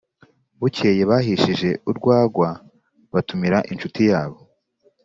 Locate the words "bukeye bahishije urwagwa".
0.59-2.49